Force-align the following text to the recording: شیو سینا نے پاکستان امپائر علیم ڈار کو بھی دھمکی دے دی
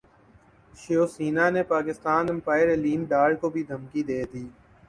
شیو 0.73 1.03
سینا 1.15 1.45
نے 1.55 1.63
پاکستان 1.73 2.23
امپائر 2.33 2.67
علیم 2.73 3.01
ڈار 3.11 3.29
کو 3.41 3.47
بھی 3.53 3.63
دھمکی 3.69 4.01
دے 4.09 4.21
دی 4.31 4.43